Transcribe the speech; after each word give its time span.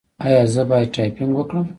ایا 0.25 0.41
زه 0.53 0.61
باید 0.69 0.89
ټایپینګ 0.95 1.31
وکړم؟ 1.35 1.65